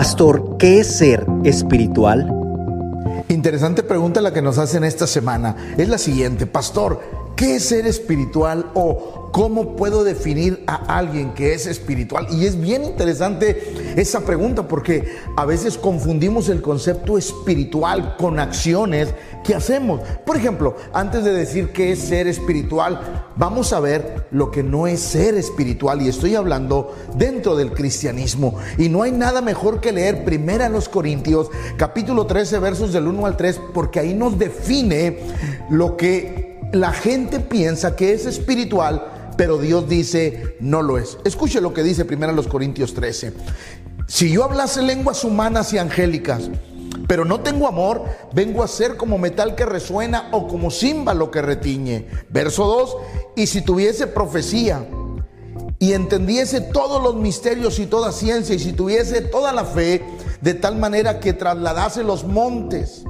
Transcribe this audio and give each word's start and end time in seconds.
Pastor, 0.00 0.56
¿qué 0.56 0.80
es 0.80 0.86
ser 0.96 1.26
espiritual? 1.44 2.32
Interesante 3.28 3.82
pregunta 3.82 4.22
la 4.22 4.32
que 4.32 4.40
nos 4.40 4.56
hacen 4.56 4.82
esta 4.82 5.06
semana. 5.06 5.74
Es 5.76 5.90
la 5.90 5.98
siguiente, 5.98 6.46
Pastor, 6.46 7.02
¿qué 7.36 7.56
es 7.56 7.64
ser 7.64 7.86
espiritual 7.86 8.70
o 8.74 9.20
¿Cómo 9.32 9.76
puedo 9.76 10.02
definir 10.02 10.64
a 10.66 10.98
alguien 10.98 11.34
que 11.34 11.54
es 11.54 11.66
espiritual? 11.66 12.26
Y 12.30 12.46
es 12.46 12.60
bien 12.60 12.82
interesante 12.82 13.94
esa 13.96 14.20
pregunta 14.22 14.66
porque 14.66 15.18
a 15.36 15.44
veces 15.44 15.78
confundimos 15.78 16.48
el 16.48 16.60
concepto 16.60 17.16
espiritual 17.16 18.16
con 18.16 18.40
acciones 18.40 19.14
que 19.44 19.54
hacemos. 19.54 20.00
Por 20.26 20.36
ejemplo, 20.36 20.74
antes 20.92 21.22
de 21.24 21.32
decir 21.32 21.70
qué 21.70 21.92
es 21.92 22.00
ser 22.00 22.26
espiritual, 22.26 23.28
vamos 23.36 23.72
a 23.72 23.78
ver 23.78 24.26
lo 24.32 24.50
que 24.50 24.64
no 24.64 24.88
es 24.88 24.98
ser 24.98 25.36
espiritual 25.36 26.02
y 26.02 26.08
estoy 26.08 26.34
hablando 26.34 26.96
dentro 27.16 27.54
del 27.54 27.72
cristianismo. 27.72 28.56
Y 28.78 28.88
no 28.88 29.02
hay 29.02 29.12
nada 29.12 29.42
mejor 29.42 29.80
que 29.80 29.92
leer 29.92 30.24
primero 30.24 30.64
a 30.64 30.68
los 30.68 30.88
Corintios, 30.88 31.50
capítulo 31.76 32.26
13, 32.26 32.58
versos 32.58 32.92
del 32.92 33.06
1 33.06 33.26
al 33.26 33.36
3, 33.36 33.60
porque 33.72 34.00
ahí 34.00 34.12
nos 34.12 34.36
define 34.38 35.20
lo 35.70 35.96
que 35.96 36.49
la 36.72 36.92
gente 36.92 37.40
piensa 37.40 37.96
que 37.96 38.12
es 38.12 38.26
espiritual 38.26 39.20
pero 39.40 39.56
Dios 39.56 39.88
dice, 39.88 40.58
no 40.60 40.82
lo 40.82 40.98
es. 40.98 41.16
Escuche 41.24 41.62
lo 41.62 41.72
que 41.72 41.82
dice 41.82 42.04
primero 42.04 42.30
los 42.30 42.46
Corintios 42.46 42.92
13. 42.92 43.32
Si 44.06 44.30
yo 44.30 44.44
hablase 44.44 44.82
lenguas 44.82 45.24
humanas 45.24 45.72
y 45.72 45.78
angélicas, 45.78 46.50
pero 47.08 47.24
no 47.24 47.40
tengo 47.40 47.66
amor, 47.66 48.04
vengo 48.34 48.62
a 48.62 48.68
ser 48.68 48.98
como 48.98 49.16
metal 49.16 49.54
que 49.54 49.64
resuena 49.64 50.28
o 50.32 50.46
como 50.46 50.70
címbalo 50.70 51.30
que 51.30 51.40
retiñe. 51.40 52.06
Verso 52.28 52.66
2, 52.66 52.96
y 53.36 53.46
si 53.46 53.62
tuviese 53.62 54.06
profecía 54.06 54.86
y 55.78 55.94
entendiese 55.94 56.60
todos 56.60 57.02
los 57.02 57.14
misterios 57.14 57.78
y 57.78 57.86
toda 57.86 58.12
ciencia, 58.12 58.54
y 58.54 58.58
si 58.58 58.74
tuviese 58.74 59.22
toda 59.22 59.54
la 59.54 59.64
fe, 59.64 60.04
de 60.42 60.52
tal 60.52 60.76
manera 60.76 61.18
que 61.18 61.32
trasladase 61.32 62.02
los 62.02 62.24
montes, 62.24 63.04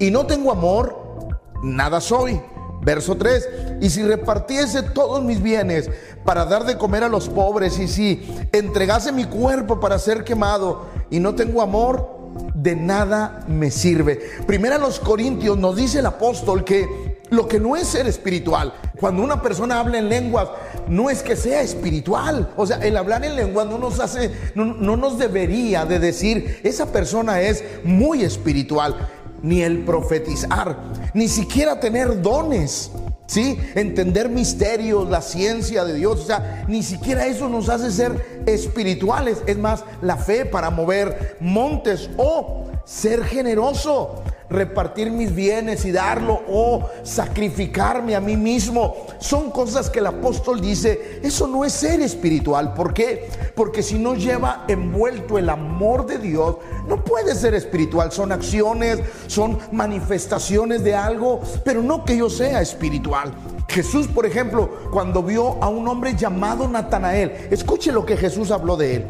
y 0.00 0.10
no 0.10 0.26
tengo 0.26 0.50
amor, 0.50 1.38
nada 1.62 2.00
soy. 2.00 2.40
Verso 2.86 3.16
3, 3.16 3.48
y 3.80 3.90
si 3.90 4.04
repartiese 4.04 4.80
todos 4.80 5.20
mis 5.20 5.42
bienes 5.42 5.90
para 6.24 6.44
dar 6.44 6.64
de 6.64 6.78
comer 6.78 7.02
a 7.02 7.08
los 7.08 7.28
pobres, 7.28 7.80
y 7.80 7.88
si 7.88 8.32
entregase 8.52 9.10
mi 9.10 9.24
cuerpo 9.24 9.80
para 9.80 9.98
ser 9.98 10.22
quemado 10.22 10.86
y 11.10 11.18
no 11.18 11.34
tengo 11.34 11.62
amor, 11.62 12.30
de 12.54 12.76
nada 12.76 13.44
me 13.48 13.72
sirve. 13.72 14.20
Primero 14.46 14.76
a 14.76 14.78
los 14.78 15.00
Corintios 15.00 15.58
nos 15.58 15.74
dice 15.74 15.98
el 15.98 16.06
apóstol 16.06 16.62
que 16.62 17.16
lo 17.30 17.48
que 17.48 17.58
no 17.58 17.74
es 17.74 17.88
ser 17.88 18.06
espiritual, 18.06 18.72
cuando 19.00 19.20
una 19.24 19.42
persona 19.42 19.80
habla 19.80 19.98
en 19.98 20.08
lenguas, 20.08 20.48
no 20.86 21.10
es 21.10 21.24
que 21.24 21.34
sea 21.34 21.62
espiritual. 21.62 22.52
O 22.56 22.66
sea, 22.66 22.76
el 22.78 22.96
hablar 22.96 23.24
en 23.24 23.34
lenguas 23.34 23.66
no 23.66 23.78
nos 23.78 23.98
hace, 23.98 24.30
no, 24.54 24.64
no 24.64 24.96
nos 24.96 25.18
debería 25.18 25.84
de 25.86 25.98
decir, 25.98 26.60
esa 26.62 26.92
persona 26.92 27.40
es 27.40 27.64
muy 27.82 28.22
espiritual 28.22 29.08
ni 29.42 29.62
el 29.62 29.84
profetizar, 29.84 30.78
ni 31.14 31.28
siquiera 31.28 31.80
tener 31.80 32.22
dones. 32.22 32.90
¿Sí? 33.28 33.58
Entender 33.74 34.28
misterios, 34.28 35.10
la 35.10 35.20
ciencia 35.20 35.84
de 35.84 35.94
Dios, 35.94 36.20
o 36.20 36.24
sea, 36.26 36.64
ni 36.68 36.84
siquiera 36.84 37.26
eso 37.26 37.48
nos 37.48 37.68
hace 37.68 37.90
ser 37.90 38.44
espirituales. 38.46 39.42
Es 39.48 39.58
más, 39.58 39.82
la 40.00 40.16
fe 40.16 40.46
para 40.46 40.70
mover 40.70 41.36
montes 41.40 42.08
o 42.16 42.66
ser 42.84 43.24
generoso 43.24 44.22
repartir 44.48 45.10
mis 45.10 45.34
bienes 45.34 45.84
y 45.84 45.92
darlo 45.92 46.42
o 46.48 46.88
sacrificarme 47.02 48.14
a 48.14 48.20
mí 48.20 48.36
mismo. 48.36 49.06
Son 49.18 49.50
cosas 49.50 49.90
que 49.90 49.98
el 49.98 50.06
apóstol 50.06 50.60
dice, 50.60 51.20
eso 51.22 51.46
no 51.46 51.64
es 51.64 51.72
ser 51.72 52.00
espiritual. 52.00 52.74
¿Por 52.74 52.94
qué? 52.94 53.28
Porque 53.54 53.82
si 53.82 53.98
no 53.98 54.14
lleva 54.14 54.64
envuelto 54.68 55.38
el 55.38 55.48
amor 55.48 56.06
de 56.06 56.18
Dios, 56.18 56.56
no 56.88 57.02
puede 57.04 57.34
ser 57.34 57.54
espiritual. 57.54 58.12
Son 58.12 58.32
acciones, 58.32 59.00
son 59.26 59.58
manifestaciones 59.72 60.84
de 60.84 60.94
algo, 60.94 61.40
pero 61.64 61.82
no 61.82 62.04
que 62.04 62.16
yo 62.16 62.30
sea 62.30 62.60
espiritual. 62.60 63.32
Jesús, 63.68 64.06
por 64.06 64.26
ejemplo, 64.26 64.70
cuando 64.92 65.22
vio 65.22 65.62
a 65.62 65.68
un 65.68 65.86
hombre 65.88 66.14
llamado 66.14 66.68
Natanael, 66.68 67.48
escuche 67.50 67.92
lo 67.92 68.06
que 68.06 68.16
Jesús 68.16 68.50
habló 68.50 68.76
de 68.76 68.96
él. 68.96 69.06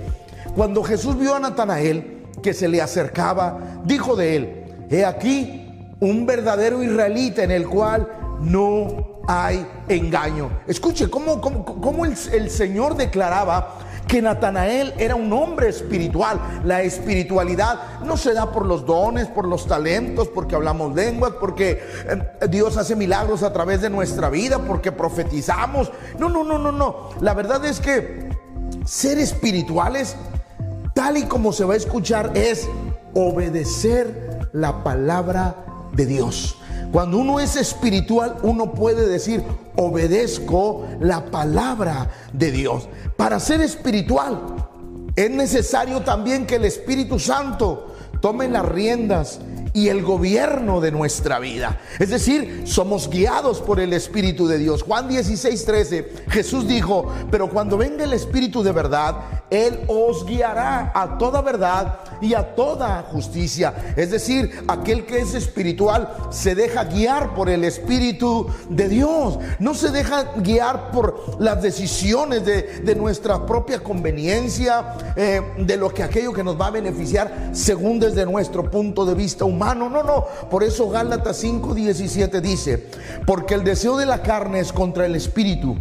Cuando 0.54 0.82
Jesús 0.82 1.18
vio 1.18 1.34
a 1.34 1.40
Natanael 1.40 2.22
que 2.42 2.54
se 2.54 2.68
le 2.68 2.80
acercaba, 2.80 3.58
dijo 3.84 4.16
de 4.16 4.36
él, 4.36 4.65
He 4.90 5.04
aquí 5.04 5.66
un 6.00 6.26
verdadero 6.26 6.82
israelita 6.82 7.42
en 7.42 7.50
el 7.50 7.66
cual 7.66 8.08
no 8.40 9.20
hay 9.26 9.66
engaño. 9.88 10.50
Escuche 10.66 11.08
cómo, 11.08 11.40
cómo, 11.40 12.04
el, 12.04 12.14
el 12.32 12.50
Señor 12.50 12.96
declaraba 12.96 13.78
que 14.06 14.22
Natanael 14.22 14.94
era 14.98 15.16
un 15.16 15.32
hombre 15.32 15.68
espiritual. 15.68 16.40
La 16.64 16.82
espiritualidad 16.82 18.00
no 18.04 18.16
se 18.16 18.34
da 18.34 18.52
por 18.52 18.64
los 18.64 18.86
dones, 18.86 19.26
por 19.26 19.48
los 19.48 19.66
talentos, 19.66 20.28
porque 20.28 20.54
hablamos 20.54 20.94
lenguas, 20.94 21.32
porque 21.40 21.82
eh, 22.08 22.46
Dios 22.48 22.76
hace 22.76 22.94
milagros 22.94 23.42
a 23.42 23.52
través 23.52 23.80
de 23.80 23.90
nuestra 23.90 24.30
vida, 24.30 24.60
porque 24.60 24.92
profetizamos. 24.92 25.90
No, 26.18 26.28
no, 26.28 26.44
no, 26.44 26.58
no, 26.58 26.70
no. 26.70 27.10
La 27.20 27.34
verdad 27.34 27.64
es 27.64 27.80
que 27.80 28.28
ser 28.84 29.18
espirituales, 29.18 30.14
tal 30.94 31.16
y 31.16 31.24
como 31.24 31.52
se 31.52 31.64
va 31.64 31.74
a 31.74 31.76
escuchar, 31.76 32.30
es 32.34 32.68
obedecer 33.14 34.35
la 34.52 34.82
palabra 34.82 35.54
de 35.92 36.06
Dios. 36.06 36.56
Cuando 36.92 37.18
uno 37.18 37.40
es 37.40 37.56
espiritual, 37.56 38.36
uno 38.42 38.72
puede 38.72 39.08
decir, 39.08 39.42
obedezco 39.76 40.86
la 41.00 41.26
palabra 41.26 42.10
de 42.32 42.50
Dios. 42.52 42.88
Para 43.16 43.40
ser 43.40 43.60
espiritual, 43.60 44.40
es 45.14 45.30
necesario 45.30 46.02
también 46.02 46.46
que 46.46 46.56
el 46.56 46.64
Espíritu 46.64 47.18
Santo 47.18 47.94
tome 48.20 48.48
las 48.48 48.66
riendas 48.66 49.40
y 49.76 49.88
el 49.88 50.02
gobierno 50.02 50.80
de 50.80 50.90
nuestra 50.90 51.38
vida. 51.38 51.78
Es 51.98 52.08
decir, 52.08 52.62
somos 52.64 53.10
guiados 53.10 53.60
por 53.60 53.78
el 53.78 53.92
Espíritu 53.92 54.46
de 54.46 54.56
Dios. 54.56 54.82
Juan 54.82 55.06
16, 55.06 55.64
13, 55.66 56.12
Jesús 56.30 56.66
dijo, 56.66 57.12
pero 57.30 57.50
cuando 57.50 57.76
venga 57.76 58.04
el 58.04 58.14
Espíritu 58.14 58.62
de 58.62 58.72
verdad, 58.72 59.16
Él 59.50 59.84
os 59.86 60.26
guiará 60.26 60.90
a 60.94 61.18
toda 61.18 61.40
verdad 61.40 61.98
y 62.20 62.34
a 62.34 62.54
toda 62.54 63.02
justicia. 63.12 63.94
Es 63.96 64.10
decir, 64.10 64.64
aquel 64.66 65.06
que 65.06 65.18
es 65.18 65.34
espiritual 65.34 66.12
se 66.30 66.54
deja 66.54 66.84
guiar 66.84 67.34
por 67.34 67.48
el 67.48 67.62
Espíritu 67.62 68.48
de 68.68 68.88
Dios. 68.88 69.38
No 69.58 69.74
se 69.74 69.90
deja 69.90 70.32
guiar 70.36 70.90
por 70.90 71.36
las 71.38 71.62
decisiones 71.62 72.44
de, 72.44 72.96
nuestra 72.96 73.44
propia 73.44 73.84
conveniencia, 73.84 74.94
eh, 75.16 75.42
de 75.58 75.76
lo 75.76 75.90
que 75.90 76.02
aquello 76.02 76.32
que 76.32 76.42
nos 76.42 76.58
va 76.58 76.68
a 76.68 76.70
beneficiar 76.70 77.50
según 77.52 78.00
desde 78.00 78.24
nuestro 78.24 78.70
punto 78.70 79.04
de 79.04 79.14
vista 79.14 79.44
humano 79.44 79.76
no, 79.76 79.90
no, 79.90 80.02
no. 80.02 80.26
Por 80.50 80.64
eso 80.64 80.88
Gálatas 80.88 81.42
5:17 81.42 82.40
dice, 82.40 82.86
porque 83.26 83.54
el 83.54 83.64
deseo 83.64 83.96
de 83.96 84.06
la 84.06 84.22
carne 84.22 84.60
es 84.60 84.72
contra 84.72 85.06
el 85.06 85.14
espíritu. 85.14 85.76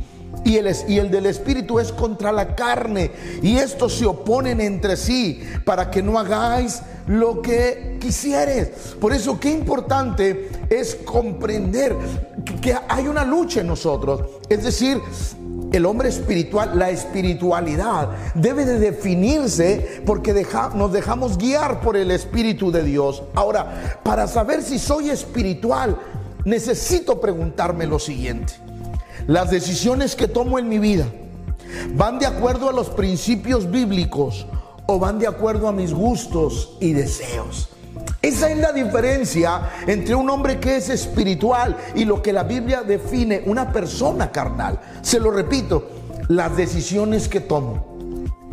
Y 0.45 0.57
el, 0.57 1.11
del 1.11 1.25
espíritu 1.25 1.79
es 1.79 1.91
contra 1.91 2.31
la 2.31 2.56
carne. 2.56 3.11
Y 3.41 3.57
estos 3.57 3.95
se 3.95 4.06
oponen 4.06 4.61
entre 4.61 4.95
sí 4.95 5.41
para 5.66 5.91
que 5.91 6.01
no 6.01 6.17
hagáis 6.17 6.81
lo 7.07 7.41
que 7.41 7.97
quisieres. 8.00 8.95
Por 9.01 9.11
eso 9.11 9.39
qué 9.39 9.50
importante 9.51 10.50
es 10.69 10.95
comprender 10.95 11.95
que 12.61 12.78
hay 12.88 13.07
una 13.07 13.25
lucha 13.25 13.61
en 13.61 13.67
nosotros. 13.67 14.22
Es 14.47 14.63
decir, 14.63 15.01
el 15.72 15.85
hombre 15.85 16.09
espiritual, 16.09 16.77
la 16.77 16.89
espiritualidad 16.89 18.12
debe 18.35 18.66
de 18.66 18.79
definirse 18.79 20.01
porque 20.06 20.45
nos 20.75 20.94
dejamos 20.94 21.38
guiar 21.38 21.81
por 21.81 21.97
el 21.97 22.12
Espíritu 22.12 22.72
de 22.72 22.83
Dios. 22.83 23.23
Ahora, 23.33 24.00
para 24.03 24.27
saber 24.27 24.62
si 24.62 24.79
soy 24.79 25.09
espiritual, 25.09 25.97
necesito 26.45 27.19
preguntarme 27.19 27.88
lo 27.88 28.00
siguiente. 28.00 28.64
Las 29.28 29.50
decisiones 29.50 30.16
que 30.16 30.28
tomo 30.28 30.59
en 30.59 30.69
mi 30.69 30.78
vida, 30.78 31.08
¿van 31.96 32.19
de 32.19 32.28
acuerdo 32.28 32.69
a 32.69 32.74
los 32.74 32.90
principios 32.90 33.72
bíblicos 33.72 34.46
o 34.86 35.00
van 35.00 35.18
de 35.18 35.25
acuerdo 35.25 35.68
a 35.68 35.72
mis 35.72 35.94
gustos 35.94 36.78
y 36.80 36.94
deseos? 36.94 37.69
Esa 38.22 38.51
es 38.51 38.57
la 38.60 38.72
diferencia 38.72 39.72
entre 39.88 40.13
un 40.13 40.30
hombre 40.30 40.60
que 40.60 40.77
es 40.77 40.89
espiritual 40.89 41.75
y 41.95 42.06
lo 42.06 42.22
que 42.22 42.33
la 42.33 42.44
Biblia 42.44 42.83
define 42.83 43.42
una 43.48 43.72
persona 43.72 44.31
carnal. 44.31 44.80
Se 45.01 45.19
lo 45.19 45.31
repito, 45.31 45.88
las 46.28 46.56
decisiones 46.56 47.28
que 47.28 47.39
tomo 47.39 47.98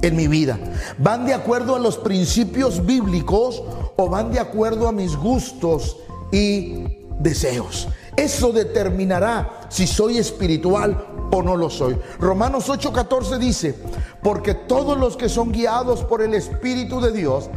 en 0.01 0.17
mi 0.17 0.27
vida 0.27 0.59
van 0.97 1.27
de 1.27 1.35
acuerdo 1.35 1.77
a 1.77 1.81
los 1.81 1.99
principios 1.99 2.87
bíblicos 2.87 3.63
o 3.97 4.09
van 4.09 4.33
de 4.33 4.41
acuerdo 4.41 4.89
a 4.89 4.93
mis 4.93 5.17
gustos 5.17 5.99
y 6.33 6.85
deseos. 7.21 7.89
Eso 8.17 8.53
determinará 8.53 9.67
si 9.69 9.87
soy 9.87 10.19
espiritual 10.19 11.29
o 11.31 11.43
no 11.43 11.57
lo 11.57 11.71
soy. 11.71 11.99
Romanos 12.19 12.69
8:14 12.69 13.39
dice, 13.39 13.75
porque 14.23 14.55
todos 14.55 14.99
los 14.99 15.17
que 15.17 15.29
son 15.29 15.51
guiados 15.51 16.05
por 16.05 16.23
el 16.23 16.35
Espíritu 16.35 17.01
de 17.01 17.13
Dios, 17.13 17.49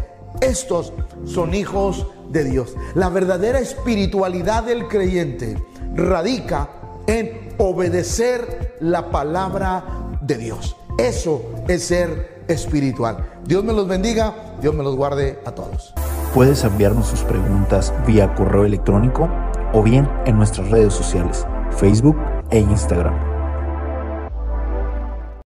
estos 0.41 0.93
son 1.25 1.53
hijos 1.53 2.07
de 2.29 2.43
Dios. 2.45 2.75
La 2.93 3.09
verdadera 3.09 3.59
espiritualidad 3.59 4.63
del 4.63 4.87
creyente 4.87 5.61
radica 5.93 6.69
en 7.07 7.53
obedecer 7.57 8.77
la 8.79 9.11
palabra 9.11 10.17
de 10.21 10.37
Dios. 10.37 10.75
Eso 10.97 11.41
es 11.67 11.83
ser 11.85 12.43
espiritual. 12.47 13.41
Dios 13.45 13.63
me 13.63 13.73
los 13.73 13.87
bendiga, 13.87 14.55
Dios 14.61 14.73
me 14.73 14.83
los 14.83 14.95
guarde 14.95 15.39
a 15.45 15.51
todos. 15.51 15.93
Puedes 16.33 16.63
enviarnos 16.63 17.07
sus 17.07 17.21
preguntas 17.21 17.93
vía 18.05 18.33
correo 18.35 18.65
electrónico 18.65 19.29
o 19.75 19.83
bien 19.83 20.09
en 20.25 20.37
nuestras 20.37 20.71
redes 20.71 20.93
sociales, 20.93 21.45
Facebook 21.71 22.17
e 22.49 22.59
Instagram 22.59 23.24